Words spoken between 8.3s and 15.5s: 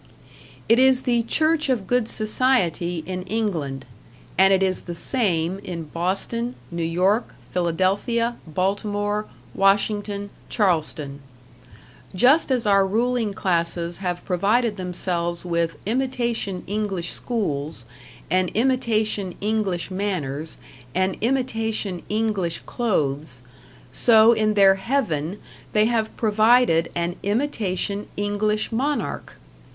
Baltimore, Washington, Charleston. Just as our ruling classes have provided themselves